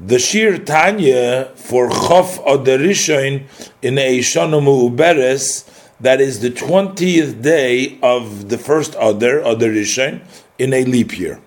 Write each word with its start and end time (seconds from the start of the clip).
The 0.00 0.20
Shir 0.20 0.58
Tanya 0.58 1.50
for 1.56 1.88
Chof 1.88 2.38
Oderishoin 2.44 3.48
in 3.82 3.96
Eishonomu 3.96 4.90
Uberes, 4.90 5.68
that 5.98 6.20
is 6.20 6.38
the 6.38 6.50
20th 6.50 7.42
day 7.42 7.98
of 8.00 8.48
the 8.48 8.58
first 8.58 8.94
Oder, 8.94 9.42
Oderishoin, 9.42 10.20
in 10.56 10.72
a 10.72 10.84
leap 10.84 11.18
year. 11.18 11.40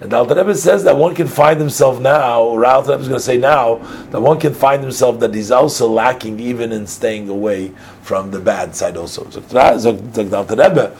And 0.00 0.14
Alter 0.14 0.36
Rebbe 0.36 0.54
says 0.54 0.84
that 0.84 0.96
one 0.96 1.16
can 1.16 1.26
find 1.26 1.58
himself 1.58 2.00
now, 2.00 2.42
or 2.42 2.64
Alter 2.64 2.92
Rebbe 2.92 3.02
is 3.02 3.08
going 3.08 3.18
to 3.18 3.24
say 3.24 3.36
now, 3.36 3.78
that 4.10 4.20
one 4.20 4.38
can 4.38 4.54
find 4.54 4.80
himself 4.80 5.18
that 5.18 5.34
he's 5.34 5.50
also 5.50 5.88
lacking 5.88 6.38
even 6.38 6.70
in 6.70 6.86
staying 6.86 7.28
away 7.28 7.72
from 8.02 8.30
the 8.30 8.38
bad 8.38 8.76
side 8.76 8.96
also. 8.96 9.28
So, 9.28 9.40
Rebbe, 9.40 10.96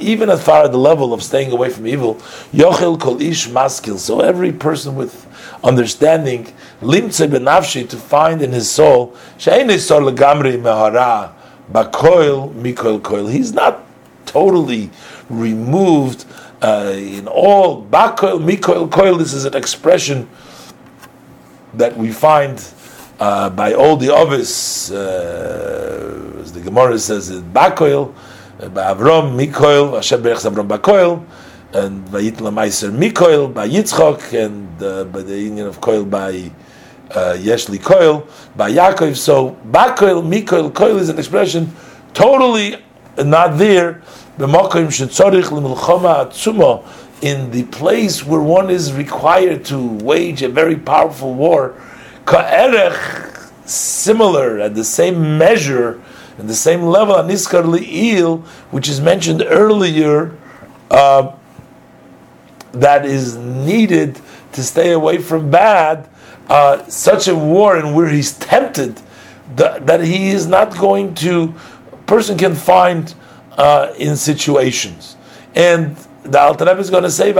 even 0.00 0.30
as 0.30 0.44
far 0.44 0.64
as 0.64 0.70
the 0.70 0.78
level 0.78 1.14
of 1.14 1.22
staying 1.22 1.50
away 1.50 1.70
from 1.70 1.86
evil, 1.86 2.16
Yochel 2.52 3.00
kol 3.00 3.22
ish 3.22 3.48
maskil, 3.48 3.96
so 3.98 4.20
every 4.20 4.52
person 4.52 4.94
with 4.94 5.26
understanding, 5.64 6.52
limtze 6.82 7.88
to 7.88 7.96
find 7.96 8.42
in 8.42 8.52
his 8.52 8.70
soul, 8.70 9.16
she'ein 9.38 9.68
isor 9.68 10.02
legamri 10.14 10.60
mehara, 10.60 11.32
bakoil 11.72 12.52
mikoil 12.52 13.00
koil, 13.00 13.32
he's 13.32 13.54
not 13.54 13.82
totally 14.26 14.90
removed 15.30 16.26
uh, 16.62 16.92
in 16.96 17.28
all 17.28 17.84
bakoil 17.84 18.40
mikoil 18.40 18.88
koil. 18.88 19.18
This 19.18 19.32
is 19.32 19.44
an 19.44 19.54
expression 19.54 20.28
that 21.74 21.96
we 21.96 22.12
find 22.12 22.64
uh, 23.20 23.50
by 23.50 23.74
all 23.74 23.96
the 23.96 24.14
others, 24.14 24.90
uh, 24.90 26.40
as 26.40 26.52
the 26.52 26.60
Gemara 26.60 26.98
says, 26.98 27.30
bakoil 27.30 28.14
uh, 28.60 28.68
by 28.68 28.94
Avram 28.94 29.36
mikoil 29.36 29.94
Hashem 29.94 30.22
berechs 30.22 30.50
Avram 30.50 30.68
bakoil. 30.68 31.24
And 31.70 32.10
by 32.10 32.22
Yitla 32.22 32.50
Meiser 32.50 32.90
Mikoil, 32.90 33.52
by 33.52 33.68
Yitzchok, 33.68 34.32
and 34.32 34.82
uh, 34.82 35.04
by 35.04 35.20
the 35.20 35.38
union 35.38 35.66
of 35.66 35.82
Koil 35.82 36.08
by 36.08 36.50
uh, 37.10 37.36
Yeshli 37.36 37.76
Koil, 37.76 38.26
by 38.56 38.70
Yaakov. 38.70 39.14
So, 39.14 39.54
Bakoil, 39.70 40.26
Mikoil, 40.26 40.72
Koil 40.72 40.98
is 40.98 41.10
an 41.10 41.18
expression 41.18 41.70
totally 42.14 42.82
not 43.24 43.58
there 43.58 44.02
in 47.20 47.50
the 47.50 47.66
place 47.70 48.24
where 48.24 48.40
one 48.40 48.70
is 48.70 48.92
required 48.92 49.64
to 49.64 49.88
wage 50.04 50.42
a 50.42 50.48
very 50.48 50.76
powerful 50.76 51.34
war, 51.34 51.74
similar 53.64 54.60
at 54.60 54.74
the 54.74 54.84
same 54.84 55.38
measure, 55.38 56.00
at 56.38 56.46
the 56.46 56.54
same 56.54 56.82
level, 56.82 57.16
aniskar 57.16 57.64
li'il, 57.64 58.42
which 58.70 58.88
is 58.88 59.00
mentioned 59.00 59.42
earlier, 59.46 60.36
uh, 60.90 61.32
that 62.72 63.04
is 63.04 63.36
needed 63.36 64.20
to 64.52 64.62
stay 64.62 64.92
away 64.92 65.18
from 65.18 65.50
bad, 65.50 66.08
uh, 66.48 66.86
such 66.86 67.28
a 67.28 67.34
war 67.34 67.76
and 67.76 67.94
where 67.94 68.08
he's 68.08 68.32
tempted, 68.32 69.00
that, 69.56 69.86
that 69.86 70.02
he 70.02 70.30
is 70.30 70.46
not 70.46 70.76
going 70.78 71.14
to, 71.16 71.54
person 72.08 72.36
can 72.36 72.54
find 72.54 73.14
uh, 73.52 73.92
in 73.96 74.16
situations. 74.16 75.16
And 75.54 75.96
the 76.24 76.40
Alter 76.40 76.64
Rebbe 76.64 76.80
is 76.80 76.90
going 76.90 77.04
to 77.04 77.10
say, 77.10 77.32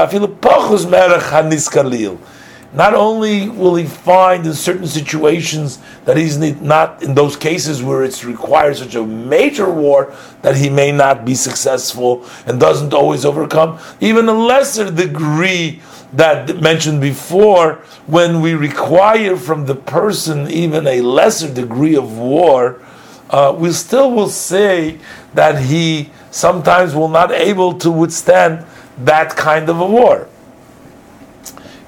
not 2.74 2.92
only 2.94 3.48
will 3.48 3.76
he 3.76 3.86
find 3.86 4.46
in 4.46 4.52
certain 4.52 4.86
situations 4.86 5.78
that 6.04 6.18
he's 6.18 6.36
not 6.36 7.02
in 7.02 7.14
those 7.14 7.34
cases 7.34 7.82
where 7.82 8.04
it's 8.04 8.24
required 8.24 8.76
such 8.76 8.94
a 8.94 9.02
major 9.04 9.72
war 9.72 10.14
that 10.42 10.54
he 10.56 10.68
may 10.68 10.92
not 10.92 11.24
be 11.24 11.34
successful 11.34 12.26
and 12.46 12.60
doesn't 12.60 12.92
always 12.92 13.24
overcome, 13.24 13.78
even 14.00 14.28
a 14.28 14.34
lesser 14.34 14.90
degree 14.90 15.80
that 16.12 16.60
mentioned 16.60 17.00
before, 17.00 17.74
when 18.06 18.40
we 18.40 18.54
require 18.54 19.36
from 19.36 19.66
the 19.66 19.74
person 19.74 20.50
even 20.50 20.86
a 20.86 21.00
lesser 21.00 21.52
degree 21.52 21.96
of 21.96 22.18
war, 22.18 22.82
uh, 23.30 23.54
we 23.56 23.72
still 23.72 24.12
will 24.12 24.28
say 24.28 24.98
that 25.34 25.62
he 25.62 26.10
sometimes 26.30 26.94
will 26.94 27.08
not 27.08 27.30
able 27.30 27.74
to 27.78 27.90
withstand 27.90 28.64
that 28.98 29.36
kind 29.36 29.68
of 29.68 29.80
a 29.80 29.86
war. 29.86 30.28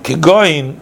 Kigoin, 0.03 0.78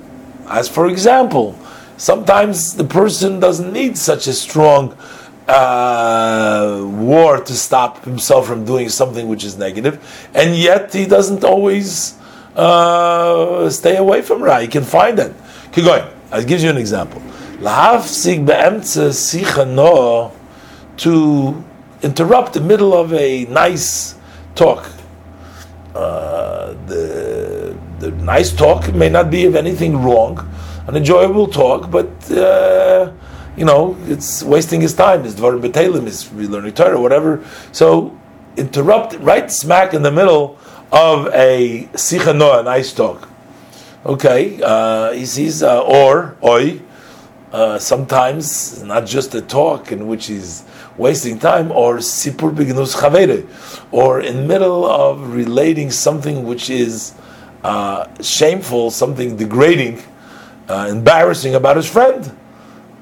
as 0.49 0.69
for 0.69 0.89
example, 0.89 1.59
sometimes 1.97 2.75
the 2.75 2.85
person 2.85 3.41
doesn't 3.41 3.73
need 3.73 3.97
such 3.97 4.27
a 4.27 4.33
strong 4.33 4.97
uh, 5.49 6.85
war 6.85 7.41
to 7.41 7.53
stop 7.55 8.05
himself 8.05 8.47
from 8.47 8.65
doing 8.65 8.89
something 8.89 9.29
which 9.29 9.45
is 9.45 9.57
negative, 9.57 9.99
and 10.35 10.55
yet 10.57 10.93
he 10.93 11.07
doesn't 11.07 11.43
always 11.43 12.19
uh, 12.55 13.71
stay 13.71 13.97
away 13.97 14.23
from 14.23 14.43
Ra. 14.43 14.61
He 14.61 14.69
can 14.69 14.85
find 14.85 15.19
it. 15.19 15.33
Kigoin, 15.73 16.09
I'll 16.31 16.45
give 16.45 16.61
you 16.61 16.71
an 16.71 16.77
example 16.77 17.23
to 20.99 21.65
interrupt 22.03 22.53
the 22.53 22.61
middle 22.61 22.95
of 22.95 23.13
a 23.13 23.45
nice 23.47 24.15
talk. 24.55 24.91
Uh, 25.95 26.75
the 26.87 27.77
the 27.99 28.11
nice 28.13 28.53
talk 28.53 28.93
may 28.95 29.09
not 29.09 29.31
be 29.31 29.45
of 29.47 29.57
anything 29.57 29.97
wrong, 29.97 30.49
an 30.87 30.97
enjoyable 30.97 31.49
talk, 31.49 31.91
but 31.91 32.31
uh, 32.31 33.11
you 33.57 33.65
know 33.65 33.97
it's 34.07 34.43
wasting 34.43 34.81
his 34.81 34.95
time. 34.95 35.25
It's 35.25 35.35
dvarim 35.35 35.61
betalim, 35.61 36.07
is 36.07 36.31
learning 36.33 36.75
Torah, 36.75 37.01
whatever. 37.01 37.45
So 37.73 38.17
interrupt 38.57 39.15
right 39.15 39.51
smack 39.51 39.95
in 39.95 40.03
the 40.03 40.13
middle 40.13 40.59
of 40.93 41.27
a 41.35 41.89
sicha 41.95 42.31
a 42.31 42.63
nice 42.63 42.93
talk. 42.93 43.29
Okay, 44.07 44.61
uh, 44.63 45.13
he 45.13 45.27
sees 45.27 45.63
uh, 45.63 45.83
or 45.83 46.37
oi. 46.45 46.83
Uh, 47.53 47.79
sometimes 47.79 48.83
not 48.83 49.07
just 49.07 49.35
a 49.35 49.41
talk 49.41 49.91
in 49.91 50.07
which 50.07 50.27
he's 50.27 50.65
wasting 50.99 51.39
time, 51.39 51.73
or 51.73 51.97
sipur 51.97 52.55
bignus 52.55 52.95
chavere, 52.95 53.47
or 53.91 54.21
in 54.21 54.47
middle 54.47 54.85
of 54.85 55.35
relating 55.35 55.91
something 55.91 56.45
which 56.45 56.69
is 56.69 57.15
uh, 57.65 58.07
shameful, 58.21 58.91
something 58.91 59.35
degrading, 59.37 60.03
uh, 60.69 60.89
embarrassing 60.91 61.55
about 61.55 61.77
his 61.77 61.91
friend, 61.91 62.37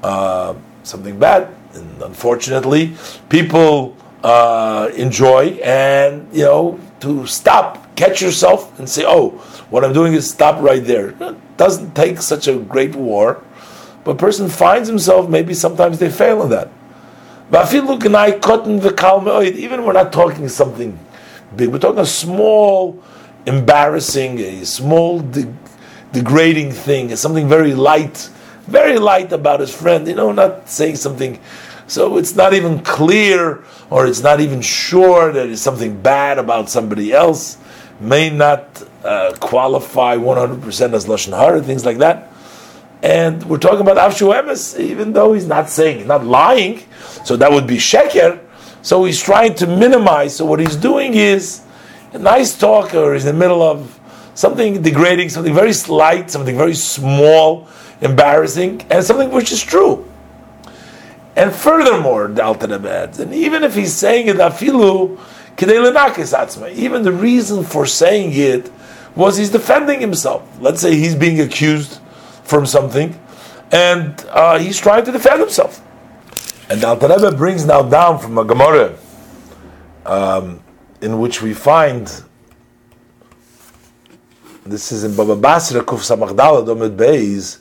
uh, 0.05 0.55
something 0.85 1.19
bad. 1.19 1.49
And 1.75 2.03
unfortunately, 2.03 2.95
people 3.29 3.97
uh, 4.23 4.91
enjoy, 4.95 5.59
and 5.65 6.29
you 6.33 6.45
know, 6.45 6.79
to 7.01 7.27
stop, 7.27 7.97
catch 7.97 8.23
yourself, 8.23 8.79
and 8.79 8.89
say, 8.89 9.05
"Oh, 9.05 9.31
what 9.71 9.85
I'm 9.85 9.93
doing 9.93 10.15
is 10.15 10.31
stop 10.31 10.63
right 10.63 10.85
there." 10.85 11.09
It 11.21 11.57
doesn't 11.57 11.97
take 11.97 12.23
such 12.23 12.47
a 12.47 12.55
great 12.57 12.95
war, 12.95 13.43
but 14.07 14.13
a 14.13 14.19
person 14.19 14.49
finds 14.49 14.89
himself. 14.89 15.29
Maybe 15.29 15.53
sometimes 15.53 15.99
they 15.99 16.09
fail 16.11 16.41
in 16.45 16.51
that. 16.51 16.69
Even 19.59 19.85
we're 19.85 19.93
not 19.93 20.13
talking 20.13 20.49
something 20.49 20.97
big, 21.57 21.71
we're 21.71 21.81
talking 21.81 21.99
a 21.99 22.07
small, 22.07 23.03
embarrassing, 23.47 24.39
a 24.39 24.65
small, 24.65 25.19
de- 25.19 25.53
degrading 26.13 26.71
thing, 26.71 27.15
something 27.17 27.49
very 27.49 27.75
light, 27.75 28.31
very 28.69 29.01
light 29.01 29.33
about 29.33 29.59
his 29.59 29.75
friend, 29.75 30.07
you 30.07 30.15
know, 30.15 30.31
not 30.31 30.69
saying 30.69 30.95
something. 30.97 31.41
So 31.89 32.17
it's 32.17 32.37
not 32.37 32.55
even 32.55 32.85
clear, 32.85 33.65
or 33.91 34.07
it's 34.07 34.23
not 34.23 34.39
even 34.39 34.61
sure 34.63 35.33
that 35.33 35.49
it's 35.49 35.63
something 35.63 36.01
bad 36.01 36.39
about 36.39 36.71
somebody 36.71 37.13
else, 37.13 37.59
may 37.99 38.31
not 38.31 38.85
uh, 39.03 39.35
qualify 39.41 40.17
100% 40.17 40.95
as 40.95 41.07
Lashon 41.07 41.37
Hara, 41.37 41.61
things 41.61 41.85
like 41.85 41.99
that. 41.99 42.33
And 43.03 43.43
we're 43.45 43.59
talking 43.59 43.81
about 43.81 43.97
Avshu 43.97 44.33
Emes, 44.33 44.79
even 44.81 45.13
though 45.13 45.33
he's 45.35 45.47
not 45.47 45.69
saying, 45.69 45.99
he's 45.99 46.07
not 46.07 46.25
lying, 46.25 46.83
so 47.25 47.37
that 47.37 47.51
would 47.51 47.67
be 47.67 47.77
Sheker. 47.77 48.41
So 48.83 49.05
he's 49.05 49.21
trying 49.21 49.55
to 49.57 49.67
minimize. 49.67 50.37
So 50.37 50.47
what 50.47 50.61
he's 50.61 50.77
doing 50.77 51.15
is 51.15 51.63
a 52.13 52.19
nice 52.19 52.57
talk, 52.57 52.95
or 52.95 53.15
he's 53.15 53.27
in 53.27 53.35
the 53.35 53.39
middle 53.39 53.63
of 53.63 54.01
something 54.35 54.83
degrading, 54.83 55.29
something 55.29 55.55
very 55.55 55.73
slight, 55.73 56.31
something 56.31 56.57
very 56.57 56.75
small, 56.75 57.69
embarrassing, 58.01 58.83
and 58.91 59.05
something 59.05 59.31
which 59.31 59.53
is 59.53 59.63
true. 59.63 60.09
And 61.37 61.53
furthermore, 61.53 62.29
the 62.29 62.43
Alter 62.43 62.73
and 62.73 63.35
even 63.35 63.63
if 63.63 63.75
he's 63.75 63.93
saying 63.93 64.29
it, 64.29 64.37
afilu, 64.37 65.19
even 65.59 67.03
the 67.03 67.13
reason 67.13 67.65
for 67.65 67.87
saying 67.87 68.33
it 68.33 68.71
was 69.15 69.37
he's 69.37 69.51
defending 69.51 70.01
himself. 70.01 70.43
Let's 70.61 70.81
say 70.81 70.95
he's 70.97 71.15
being 71.15 71.41
accused 71.41 72.01
from 72.47 72.67
something, 72.67 73.19
and 73.73 74.25
uh, 74.31 74.59
he's 74.59 74.79
trying 74.79 75.05
to 75.05 75.13
defend 75.13 75.41
himself. 75.41 75.83
And 76.71 76.81
the 76.81 76.89
Alter 76.89 77.09
Rebbe 77.09 77.33
brings 77.37 77.65
now 77.67 77.83
down 77.83 78.19
from 78.19 78.39
a 78.39 78.45
Gemara, 78.45 78.97
um, 80.05 80.63
in 81.01 81.19
which 81.19 81.43
we 81.43 81.55
find 81.55 82.11
this 84.65 84.91
is 84.91 85.05
in 85.05 85.15
Baba 85.15 85.37
Basra 85.37 85.83
Kuf 85.85 86.01
Samachdala 86.01 86.67
Domed 86.67 86.99
Beis. 86.99 87.59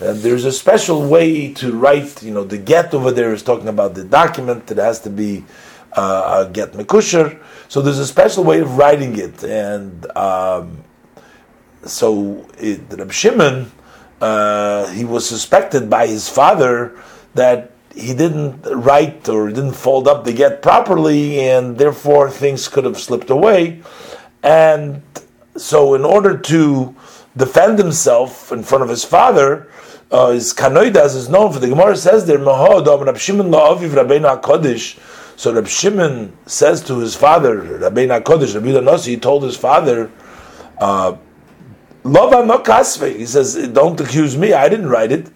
And 0.00 0.18
there's 0.20 0.44
a 0.44 0.52
special 0.52 1.08
way 1.08 1.52
to 1.54 1.72
write, 1.72 2.22
you 2.22 2.32
know, 2.32 2.44
the 2.44 2.58
get 2.58 2.94
over 2.94 3.10
there 3.10 3.32
is 3.32 3.42
talking 3.42 3.68
about 3.68 3.94
the 3.94 4.04
document, 4.04 4.66
that 4.68 4.78
has 4.78 5.00
to 5.00 5.10
be 5.10 5.44
uh, 5.92 6.44
get 6.44 6.72
mekusher. 6.72 7.40
So 7.68 7.80
there's 7.80 7.98
a 7.98 8.06
special 8.06 8.44
way 8.44 8.60
of 8.60 8.76
writing 8.76 9.18
it. 9.18 9.42
And 9.44 10.06
um, 10.16 10.84
so 11.84 12.46
it, 12.58 12.80
Reb 12.90 13.12
Shimon, 13.12 13.70
uh, 14.20 14.86
he 14.88 15.04
was 15.04 15.28
suspected 15.28 15.90
by 15.90 16.06
his 16.06 16.28
father 16.28 16.96
that 17.34 17.72
he 17.94 18.14
didn't 18.14 18.62
write 18.62 19.28
or 19.28 19.48
didn't 19.48 19.74
fold 19.74 20.08
up 20.08 20.24
the 20.24 20.32
get 20.32 20.62
properly, 20.62 21.40
and 21.40 21.78
therefore 21.78 22.30
things 22.30 22.68
could 22.68 22.84
have 22.84 22.98
slipped 22.98 23.30
away. 23.30 23.82
And 24.42 25.02
so, 25.56 25.94
in 25.94 26.04
order 26.04 26.36
to 26.36 26.94
defend 27.36 27.78
himself 27.78 28.52
in 28.52 28.62
front 28.62 28.82
of 28.82 28.90
his 28.90 29.04
father, 29.04 29.68
uh, 30.10 30.30
his 30.30 30.52
kanoidas 30.52 31.16
is 31.16 31.28
known 31.28 31.52
for 31.52 31.58
the 31.58 31.68
Gemara 31.68 31.96
says 31.96 32.26
there, 32.26 32.38
HaKodesh. 32.38 33.38
So 35.36 35.52
Rab 35.52 35.66
Shimon 35.66 36.36
says 36.46 36.82
to 36.84 36.98
his 36.98 37.16
father, 37.16 37.60
Rabbeinu 37.60 38.22
HaKodesh, 38.22 38.54
Rabbi 38.54 38.80
Nasi, 38.80 39.12
he 39.12 39.16
told 39.16 39.42
his 39.42 39.56
father, 39.56 40.10
uh, 40.78 41.16
Lova 42.04 42.46
no 42.46 42.58
kasve. 42.58 43.16
He 43.16 43.26
says, 43.26 43.56
don't 43.68 43.98
accuse 44.00 44.36
me, 44.36 44.52
I 44.52 44.68
didn't 44.68 44.88
write 44.88 45.10
it. 45.10 45.30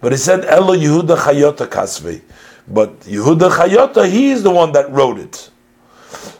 But 0.00 0.12
he 0.12 0.18
said, 0.18 0.44
Elo 0.44 0.76
Yehuda 0.76 1.16
Chayota 1.16 1.66
kasve. 1.66 2.22
But 2.68 3.00
Yehuda 3.00 3.50
Chayota, 3.50 4.08
he 4.08 4.30
is 4.30 4.42
the 4.42 4.50
one 4.50 4.72
that 4.72 4.90
wrote 4.92 5.18
it. 5.18 5.50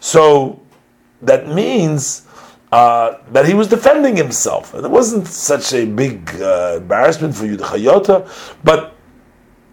So 0.00 0.60
that 1.22 1.48
means 1.48 2.26
uh, 2.72 3.18
that 3.32 3.46
he 3.46 3.54
was 3.54 3.68
defending 3.68 4.16
himself. 4.16 4.74
And 4.74 4.84
it 4.84 4.90
wasn't 4.90 5.26
such 5.26 5.72
a 5.72 5.86
big 5.86 6.30
uh, 6.40 6.78
embarrassment 6.78 7.34
for 7.34 7.44
Yehuda 7.44 7.58
Chayota, 7.58 8.56
but 8.62 8.94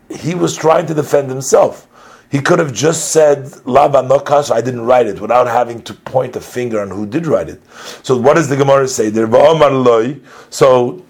he 0.10 0.36
was 0.36 0.56
trying 0.56 0.86
to 0.88 0.94
defend 0.94 1.30
himself. 1.30 1.87
He 2.30 2.42
could 2.42 2.60
have 2.60 2.74
just 2.74 3.12
said 3.12 3.66
Lava 3.66 4.00
Nokash, 4.00 4.52
I 4.52 4.60
didn't 4.60 4.82
write 4.82 5.08
it, 5.08 5.22
without 5.22 5.48
having 5.48 5.82
to 5.84 5.94
point 5.94 6.36
a 6.36 6.42
finger 6.42 6.82
on 6.82 6.90
who 6.90 7.06
did 7.06 7.26
write 7.26 7.48
it. 7.48 7.62
So 8.04 8.18
what 8.18 8.34
does 8.34 8.50
the 8.50 8.58
Gemara 8.58 8.88
say? 8.88 9.10
There 9.10 9.26
So 9.28 11.06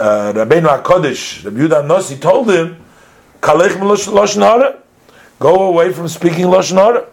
uh, 0.00 0.32
Rabbeinu 0.34 0.82
HaKodesh, 0.82 1.44
Rabbi 1.44 1.56
Yudah 1.56 1.86
Nossi 1.86 2.20
told 2.20 2.50
him, 2.50 2.82
Kalech 3.40 3.70
Lashon 3.78 4.42
Hara, 4.42 4.82
go 5.38 5.68
away 5.68 5.92
from 5.92 6.08
speaking 6.08 6.46
Lashon 6.46 6.76
Hara. 6.76 7.06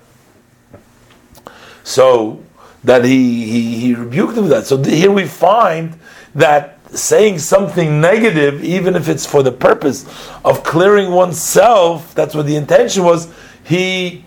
So 1.83 2.44
that 2.83 3.05
he, 3.05 3.45
he, 3.45 3.79
he 3.79 3.94
rebuked 3.94 4.35
him 4.35 4.45
for 4.45 4.50
that. 4.50 4.65
So 4.65 4.81
here 4.81 5.11
we 5.11 5.25
find 5.25 6.00
that 6.33 6.79
saying 6.93 7.39
something 7.39 7.99
negative, 7.99 8.63
even 8.63 8.95
if 8.95 9.09
it's 9.09 9.25
for 9.25 9.43
the 9.43 9.51
purpose 9.51 10.05
of 10.45 10.63
clearing 10.63 11.11
oneself, 11.11 12.13
that's 12.15 12.35
what 12.35 12.45
the 12.45 12.55
intention 12.55 13.03
was, 13.03 13.33
he 13.63 14.25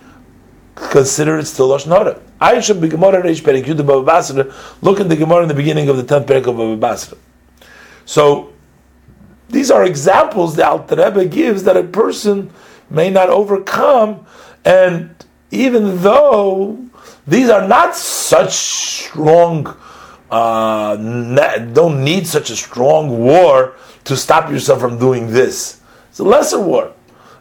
considered 0.75 1.39
it 1.39 1.47
still 1.47 1.69
Lashon 1.69 1.97
Hara. 1.97 2.21
I 2.41 2.61
should 2.61 2.81
be 2.81 2.89
Gemara 2.89 3.23
Reish 3.23 3.41
Perek 3.41 4.05
Basra. 4.05 4.53
Look 4.83 5.01
at 5.01 5.09
the 5.09 5.17
Gemara 5.17 5.43
in 5.43 5.49
the 5.49 5.55
beginning 5.55 5.89
of 5.89 5.97
the 5.97 6.03
10th 6.03 6.27
Perek 6.27 6.47
of 6.47 6.57
Baba 6.57 6.77
Basra. 6.77 7.17
So, 8.05 8.53
these 9.49 9.71
are 9.71 9.85
examples 9.85 10.57
the 10.57 10.67
Alter 10.67 10.97
Rebbe 10.97 11.27
gives 11.27 11.63
that 11.65 11.77
a 11.77 11.83
person 11.83 12.51
may 12.91 13.11
not 13.11 13.31
overcome, 13.31 14.27
and 14.65 15.15
even 15.51 16.03
though 16.03 16.79
these 17.27 17.49
are 17.49 17.67
not 17.67 17.97
such 17.97 18.53
strong 18.53 19.77
uh, 20.31 20.97
don't 20.97 22.03
need 22.03 22.27
such 22.27 22.51
a 22.51 22.57
strong 22.57 23.19
war 23.19 23.75
to 24.05 24.17
stop 24.17 24.51
yourself 24.51 24.81
from 24.81 24.99
doing 24.99 25.31
this. 25.31 25.81
It's 26.11 26.19
a 26.19 26.25
lesser 26.25 26.61
war. 26.61 26.93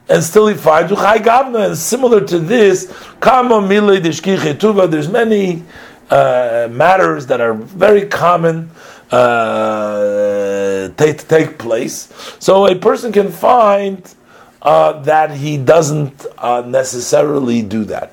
And 0.07 0.23
still 0.23 0.47
he 0.47 0.55
finds 0.55 0.91
Gavna, 0.91 1.67
and 1.67 1.77
similar 1.77 2.21
to 2.25 2.37
this, 2.37 2.93
there's 3.21 5.09
many 5.09 5.63
uh, 6.09 6.67
matters 6.69 7.25
that 7.25 7.41
are 7.41 7.55
very 7.55 8.05
common 8.07 8.69
uh, 9.11 10.89
take, 10.97 11.27
take 11.27 11.57
place. 11.57 12.13
So 12.39 12.67
a 12.67 12.75
person 12.75 13.11
can 13.11 13.31
find 13.31 14.13
uh, 14.61 15.01
that 15.01 15.31
he 15.31 15.57
doesn't 15.57 16.25
uh, 16.37 16.61
necessarily 16.61 17.63
do 17.63 17.85
that. 17.85 18.11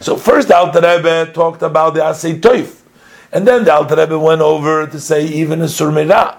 So 0.00 0.16
first 0.16 0.50
Alter 0.50 0.80
Rebbe 0.80 1.32
talked 1.32 1.62
about 1.62 1.94
the 1.94 2.00
Asay 2.00 2.40
Toif. 2.40 2.81
And 3.32 3.48
then 3.48 3.64
the 3.64 3.72
Alter 3.72 3.96
Rebbe 3.96 4.18
went 4.18 4.42
over 4.42 4.86
to 4.86 5.00
say 5.00 5.26
even 5.26 5.62
a 5.62 5.64
surmira. 5.64 6.38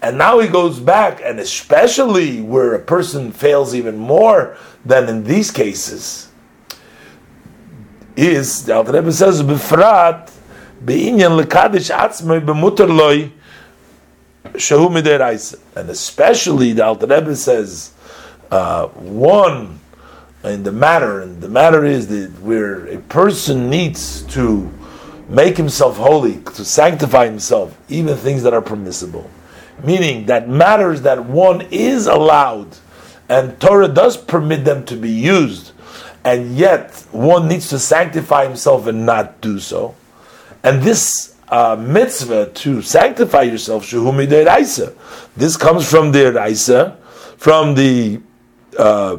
And 0.00 0.18
now 0.18 0.38
he 0.38 0.48
goes 0.48 0.80
back, 0.80 1.20
and 1.22 1.38
especially 1.40 2.40
where 2.40 2.74
a 2.74 2.78
person 2.78 3.32
fails 3.32 3.74
even 3.74 3.96
more 3.96 4.56
than 4.84 5.08
in 5.08 5.24
these 5.24 5.50
cases, 5.50 6.28
is 8.14 8.64
the 8.64 8.74
Alter 8.74 8.92
Rebbe 8.92 9.12
says 9.12 9.42
befrat 9.42 10.32
beinyan 10.82 11.38
lekadish 11.38 11.94
atzmei 11.94 12.40
b'mutar 12.40 12.88
loy 12.88 13.32
shahu 14.52 14.88
midiraisa, 14.88 15.58
and 15.74 15.90
especially 15.90 16.72
the 16.72 16.84
Alter 16.84 17.06
Rebbe 17.06 17.36
says 17.36 17.92
uh, 18.50 18.86
one 18.88 19.80
in 20.44 20.62
the 20.62 20.72
matter, 20.72 21.20
and 21.20 21.40
the 21.42 21.48
matter 21.48 21.84
is 21.84 22.06
that 22.08 22.30
where 22.40 22.86
a 22.86 22.98
person 22.98 23.68
needs 23.68 24.22
to 24.22 24.70
make 25.28 25.56
himself 25.56 25.96
holy, 25.96 26.36
to 26.38 26.64
sanctify 26.64 27.26
himself, 27.26 27.76
even 27.88 28.16
things 28.16 28.42
that 28.42 28.54
are 28.54 28.62
permissible. 28.62 29.30
Meaning 29.82 30.26
that 30.26 30.48
matters 30.48 31.02
that 31.02 31.24
one 31.26 31.62
is 31.70 32.06
allowed, 32.06 32.76
and 33.28 33.60
Torah 33.60 33.88
does 33.88 34.16
permit 34.16 34.64
them 34.64 34.84
to 34.86 34.96
be 34.96 35.10
used, 35.10 35.72
and 36.24 36.56
yet 36.56 37.04
one 37.12 37.48
needs 37.48 37.68
to 37.70 37.78
sanctify 37.78 38.46
himself 38.46 38.86
and 38.86 39.04
not 39.04 39.40
do 39.40 39.58
so. 39.58 39.94
And 40.62 40.82
this 40.82 41.36
uh, 41.48 41.76
mitzvah 41.78 42.50
to 42.50 42.82
sanctify 42.82 43.42
yourself, 43.42 43.84
shuhumi 43.84 44.94
This 45.36 45.56
comes 45.56 45.88
from 45.88 46.12
the 46.12 46.32
Raisa, 46.32 46.96
from 47.36 47.74
the 47.74 48.20
uh, 48.78 49.18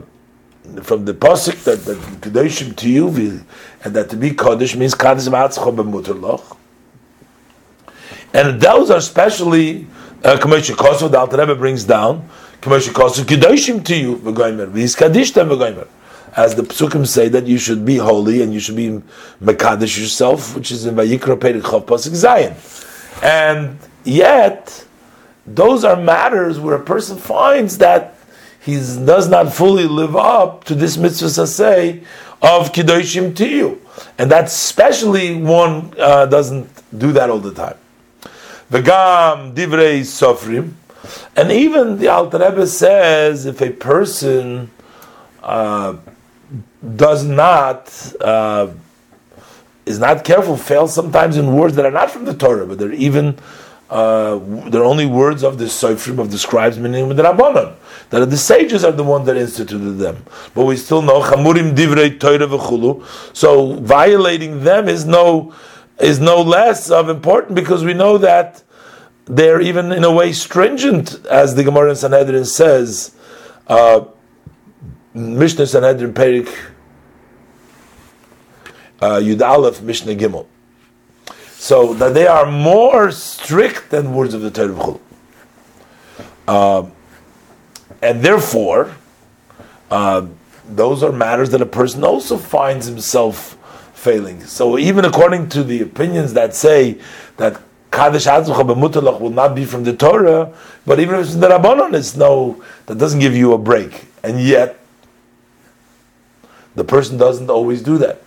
from 0.83 1.05
the 1.05 1.13
pasuk 1.13 1.63
that 1.63 1.85
that 1.85 1.97
kedoshim 2.21 2.75
to 2.75 2.89
you, 2.89 3.07
and 3.83 3.93
that 3.95 4.09
to 4.09 4.15
be 4.15 4.31
kodesh 4.31 4.75
means 4.75 4.95
kadosh 4.95 5.29
ma'atzcha 5.29 5.75
b'muterloch. 5.75 6.57
And 8.33 8.61
those 8.61 8.91
are 8.91 8.97
especially 8.97 9.87
Kamosha 10.21 10.73
uh, 10.73 10.75
Kosov, 10.75 11.11
the 11.11 11.19
Alter 11.19 11.37
Rebbe 11.37 11.55
brings 11.55 11.83
down 11.83 12.27
Kamosha 12.61 12.89
Kosov 12.89 13.25
kedoshim 13.25 13.83
to 13.85 13.95
you 13.95 14.17
v'goymer 14.17 14.69
v'is 14.71 14.95
kadishtem 14.95 15.49
v'goymer. 15.49 15.87
As 16.35 16.55
the 16.55 16.61
psukim 16.61 17.07
say 17.07 17.29
that 17.29 17.47
you 17.47 17.57
should 17.57 17.83
be 17.83 17.97
holy 17.97 18.41
and 18.43 18.53
you 18.53 18.59
should 18.59 18.75
be 18.75 19.01
mekadesh 19.41 19.99
yourself, 19.99 20.55
which 20.55 20.71
is 20.71 20.85
in 20.85 20.95
Vayikra 20.95 21.37
Perek 21.37 21.61
Chav 21.61 21.85
Pasuk 21.85 22.13
Zion. 22.13 22.53
And 23.23 23.79
yet, 24.03 24.85
those 25.47 25.83
are 25.83 25.95
matters 25.95 26.59
where 26.59 26.75
a 26.75 26.83
person 26.83 27.17
finds 27.17 27.79
that 27.79 28.16
he 28.67 28.75
does 28.75 29.29
not 29.29 29.53
fully 29.53 29.86
live 29.86 30.17
up 30.17 30.65
to 30.65 30.75
this 30.75 30.97
mitzvah 30.97 31.47
say 31.47 32.03
of 32.41 32.74
kiddushim 32.74 33.33
to 33.38 33.47
you, 33.47 33.81
and 34.17 34.29
that's 34.29 34.53
especially 34.53 35.41
one 35.41 35.93
uh, 35.97 36.25
doesn't 36.25 36.69
do 37.00 37.13
that 37.13 37.29
all 37.29 37.39
the 37.39 37.53
time. 37.53 37.77
V'gam 38.69 39.53
divrei 39.55 40.01
sofrim, 40.01 40.74
and 41.38 41.50
even 41.50 41.97
the 41.97 42.09
Alter 42.09 42.39
Rebbe 42.39 42.67
says 42.67 43.45
if 43.45 43.62
a 43.62 43.69
person 43.69 44.69
uh, 45.41 45.95
does 46.97 47.24
not 47.24 48.13
uh, 48.19 48.67
is 49.86 49.97
not 49.97 50.25
careful, 50.25 50.57
fails 50.57 50.93
sometimes 50.93 51.38
in 51.38 51.55
words 51.55 51.77
that 51.77 51.86
are 51.86 51.91
not 51.91 52.12
from 52.12 52.25
the 52.25 52.33
Torah, 52.33 52.67
but 52.67 52.79
they're 52.79 52.91
even 52.91 53.39
uh, 53.89 54.39
they're 54.70 54.84
only 54.84 55.06
words 55.06 55.44
of 55.44 55.58
the 55.58 55.65
Sofrim, 55.65 56.20
of 56.20 56.32
the 56.32 56.38
scribes, 56.38 56.77
meaning 56.77 57.08
the 57.10 57.24
Rabbanon. 57.24 57.75
That 58.10 58.29
the 58.29 58.38
sages 58.38 58.84
are 58.84 58.91
the 58.91 59.03
ones 59.03 59.25
that 59.27 59.38
instituted 59.38 59.94
them. 59.94 60.25
But 60.53 60.65
we 60.65 60.75
still 60.75 61.01
know 61.01 61.22
Chamurim 61.22 61.75
Divrei 61.75 62.20
Torah 62.20 62.48
v'chulu. 62.48 63.06
So 63.36 63.75
violating 63.75 64.63
them 64.63 64.89
is 64.89 65.06
no 65.06 65.53
is 66.00 66.20
no 66.20 66.41
less 66.41 66.91
of 66.91 67.10
important 67.10 67.56
because 67.56 67.84
we 67.84 67.94
know 67.94 68.17
that 68.20 68.62
they're 69.25 69.62
even 69.62 69.91
in 69.91 70.03
a 70.03 70.12
way 70.12 70.32
stringent, 70.32 71.25
as 71.25 71.56
the 71.56 71.63
Gemara 71.63 71.91
in 71.91 71.96
Sanhedrin 71.96 72.46
says. 72.46 73.15
Uh, 73.67 74.06
Mishnah 75.13 75.65
Sanhedrin 75.65 76.13
Perik 76.13 76.48
uh, 79.01 79.15
Yud 79.15 79.41
Aleph 79.41 79.82
Mishnah 79.82 80.13
Gimel. 80.13 80.46
So 81.59 81.93
that 81.95 82.13
they 82.13 82.27
are 82.27 82.45
more 82.49 83.11
strict 83.11 83.89
than 83.89 84.13
words 84.13 84.33
of 84.33 84.41
the 84.41 84.51
Torah. 84.51 84.99
Uh, 86.47 86.85
and 88.01 88.21
therefore, 88.21 88.95
uh, 89.89 90.27
those 90.69 91.01
are 91.01 91.11
matters 91.11 91.49
that 91.49 91.61
a 91.61 91.65
person 91.65 92.03
also 92.03 92.37
finds 92.37 92.85
himself 92.85 93.57
failing. 93.93 94.43
So 94.45 94.77
even 94.77 95.03
according 95.03 95.49
to 95.49 95.63
the 95.63 95.81
opinions 95.81 96.33
that 96.33 96.53
say 96.53 96.99
that 97.37 97.59
Kaddish 97.91 98.25
Mutalach 98.25 99.19
will 99.19 99.31
not 99.31 99.55
be 99.55 99.65
from 99.65 99.83
the 99.83 99.95
Torah, 99.95 100.53
but 100.85 100.99
even 100.99 101.15
if 101.15 101.25
it's 101.25 101.35
the 101.35 101.47
Rabbanon, 101.47 101.95
it's 101.95 102.15
no, 102.15 102.63
that 102.85 102.97
doesn't 102.97 103.19
give 103.19 103.35
you 103.35 103.53
a 103.53 103.57
break. 103.57 104.05
And 104.23 104.39
yet, 104.39 104.79
the 106.75 106.83
person 106.83 107.17
doesn't 107.17 107.49
always 107.49 107.81
do 107.81 107.97
that. 107.97 108.21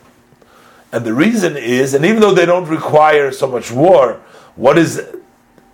And 0.93 1.05
the 1.05 1.15
reason 1.15 1.57
is, 1.57 1.95
and 1.95 2.05
even 2.05 2.21
though 2.21 2.35
they 2.35 2.47
don't 2.47 2.69
require 2.69 3.31
so 3.31 3.47
much 3.47 3.71
war, 3.71 4.21
what 4.57 4.77
is 4.77 5.07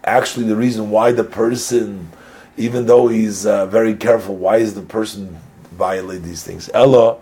actually 0.04 0.46
the 0.46 0.56
reason 0.56 0.90
why 0.90 1.12
the 1.12 1.24
person, 1.24 2.10
even 2.56 2.86
though 2.86 3.08
he's 3.08 3.46
uh, 3.46 3.66
very 3.66 3.94
careful, 3.94 4.36
why 4.36 4.58
is 4.58 4.74
the 4.74 4.82
person 4.82 5.38
violate 5.72 6.22
these 6.22 6.42
things? 6.42 6.68
Ella, 6.74 7.16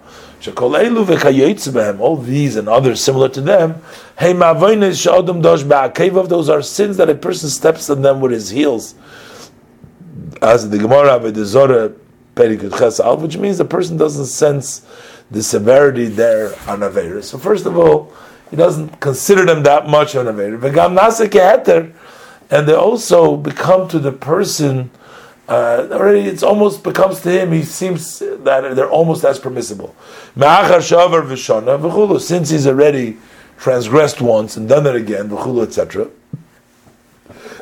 all 2.01 2.17
these 2.17 2.57
and 2.57 2.69
others 2.69 3.01
similar 3.01 3.29
to 3.31 3.41
them, 3.41 3.81
hey, 4.19 4.35
those 4.35 6.49
are 6.49 6.63
sins 6.63 6.97
that 6.99 7.09
a 7.09 7.15
person 7.15 7.49
steps 7.49 7.89
on 7.89 8.03
them 8.03 8.21
with 8.21 8.33
his 8.33 8.51
heels. 8.51 8.95
As 10.43 10.69
the 10.69 10.79
Gemara, 10.79 11.19
which 13.23 13.39
means 13.39 13.59
the 13.59 13.65
person 13.65 13.97
doesn't 13.97 14.27
sense 14.27 14.85
the 15.31 15.43
severity 15.43 16.07
there 16.07 16.49
on 16.69 16.81
Avera. 16.81 17.23
So 17.23 17.39
first 17.39 17.67
of 17.67 17.77
all, 17.77 18.13
he 18.51 18.57
doesn't 18.57 19.01
consider 19.01 19.45
them 19.45 19.63
that 19.65 19.89
much 19.89 20.17
on 20.17 20.27
Avera. 20.27 21.93
And 22.51 22.69
they 22.69 22.75
also 22.75 23.37
become 23.37 23.89
to 23.89 23.99
the 23.99 24.13
person 24.13 24.91
uh, 25.49 25.89
already 25.91 26.21
it's 26.21 26.43
almost 26.43 26.83
becomes 26.83 27.21
to 27.21 27.31
him, 27.31 27.53
he 27.53 27.63
seems 27.63 28.19
that 28.19 28.75
they're 28.75 28.91
almost 28.91 29.25
as 29.25 29.39
permissible. 29.39 29.95
Since 30.37 30.91
he's 32.51 32.67
already 32.67 33.19
transgressed 33.59 34.23
once 34.23 34.57
and 34.57 34.69
done 34.69 34.87
it 34.87 34.97
again, 34.97 35.31
etc. 35.33 36.09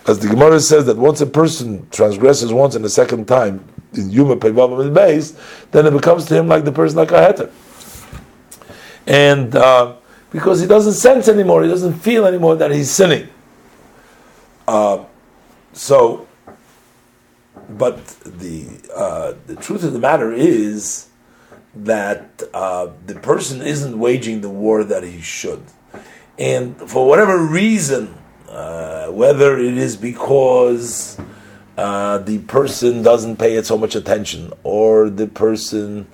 As 0.07 0.21
the 0.21 0.28
Gemara 0.28 0.61
says 0.61 0.87
that 0.87 0.97
once 0.97 1.21
a 1.21 1.26
person 1.26 1.88
transgresses 1.90 2.52
once 2.52 2.76
and 2.76 2.85
a 2.85 2.88
second 2.88 3.26
time 3.26 3.64
in 3.94 4.11
Yuma 4.11 4.37
Pevavam 4.37 4.92
base, 4.94 5.37
then 5.70 5.87
it 5.87 5.92
becomes 5.92 6.25
to 6.26 6.37
him 6.37 6.49
like 6.49 6.64
the 6.64 6.72
person 6.72 6.96
like 6.96 7.11
a 7.11 7.14
heter. 7.14 7.50
And 9.06 9.54
uh, 9.54 9.96
because 10.30 10.61
he 10.61 10.66
doesn't 10.66 10.94
sense 10.94 11.28
anymore, 11.28 11.62
he 11.62 11.68
doesn't 11.68 11.94
feel 11.94 12.26
anymore 12.26 12.56
that 12.56 12.70
he's 12.70 12.90
sinning. 12.90 13.28
Uh, 14.66 15.04
so 15.72 16.26
but 17.68 18.04
the 18.25 18.66
uh, 18.94 19.34
the 19.46 19.56
truth 19.56 19.84
of 19.84 19.92
the 19.92 19.99
matter 19.99 20.32
is 20.32 21.08
that 21.75 22.42
uh, 22.52 22.88
the 23.06 23.14
person 23.14 23.62
isn't 23.62 23.99
waging 23.99 24.40
the 24.40 24.50
war 24.50 24.84
that 24.84 25.02
he 25.02 25.20
should, 25.20 25.62
and 26.38 26.76
for 26.76 27.08
whatever 27.08 27.38
reason, 27.38 28.14
uh, 28.49 29.06
whether 29.08 29.58
it 29.58 29.76
is 29.76 29.96
because 29.96 31.18
uh, 31.76 32.18
the 32.18 32.38
person 32.40 33.02
doesn't 33.02 33.36
pay 33.36 33.56
it 33.56 33.66
so 33.66 33.78
much 33.78 33.94
attention, 33.94 34.52
or 34.62 35.08
the 35.10 35.26
person 35.26 36.06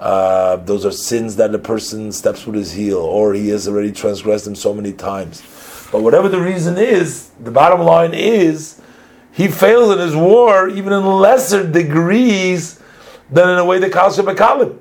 uh, 0.00 0.56
those 0.56 0.84
are 0.84 0.90
sins 0.90 1.36
that 1.36 1.52
the 1.52 1.58
person 1.58 2.10
steps 2.12 2.46
with 2.46 2.56
his 2.56 2.72
heel, 2.72 2.98
or 2.98 3.32
he 3.32 3.48
has 3.48 3.68
already 3.68 3.92
transgressed 3.92 4.44
them 4.44 4.54
so 4.54 4.74
many 4.74 4.92
times. 4.92 5.42
But 5.92 6.02
whatever 6.02 6.28
the 6.28 6.40
reason 6.40 6.76
is, 6.76 7.30
the 7.40 7.50
bottom 7.50 7.80
line 7.80 8.12
is 8.12 8.80
he 9.32 9.48
fails 9.48 9.92
in 9.92 9.98
his 9.98 10.14
war 10.14 10.68
even 10.68 10.92
in 10.92 11.06
lesser 11.06 11.68
degrees 11.68 12.80
than 13.30 13.48
in 13.48 13.58
a 13.58 13.64
way 13.64 13.78
the 13.78 13.90
Kal 13.90 14.10
Bekalim. 14.10 14.78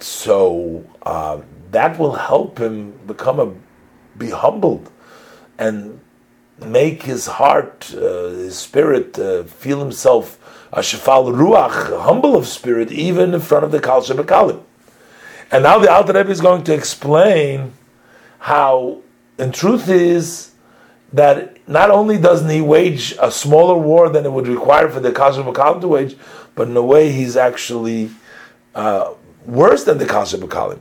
So 0.00 0.84
uh, 1.02 1.40
that 1.70 1.98
will 1.98 2.12
help 2.12 2.58
him 2.58 2.92
become 3.06 3.40
a 3.40 3.52
be 4.18 4.30
humbled 4.30 4.92
and 5.58 6.00
make 6.58 7.02
his 7.02 7.26
heart, 7.26 7.92
uh, 7.94 8.28
his 8.28 8.58
spirit, 8.58 9.18
uh, 9.18 9.44
feel 9.44 9.80
himself 9.80 10.38
a 10.72 10.80
shafal 10.80 11.32
ruach, 11.32 12.00
humble 12.02 12.36
of 12.36 12.46
spirit, 12.46 12.90
even 12.90 13.34
in 13.34 13.40
front 13.40 13.64
of 13.64 13.72
the 13.72 13.80
Kal 13.80 14.02
Bekalim. 14.02 14.62
And 15.50 15.62
now 15.62 15.78
the 15.78 15.90
Alter 15.90 16.12
Rebbe 16.14 16.30
is 16.30 16.40
going 16.40 16.64
to 16.64 16.74
explain 16.74 17.72
how, 18.40 18.98
in 19.38 19.52
truth, 19.52 19.88
is 19.88 20.52
that 21.12 21.56
not 21.68 21.90
only 21.90 22.18
doesn't 22.18 22.50
he 22.50 22.60
wage 22.60 23.14
a 23.20 23.30
smaller 23.30 23.78
war 23.78 24.08
than 24.08 24.24
it 24.24 24.32
would 24.32 24.48
require 24.48 24.88
for 24.88 24.98
the 25.00 25.12
Kasher 25.12 25.44
Bakalim 25.44 25.80
to 25.80 25.88
wage, 25.88 26.16
but 26.56 26.68
in 26.68 26.76
a 26.76 26.82
way 26.82 27.12
he's 27.12 27.36
actually 27.36 28.10
uh, 28.74 29.14
worse 29.46 29.84
than 29.84 29.98
the 29.98 30.06
Kasher 30.06 30.40
Bakalim. 30.40 30.80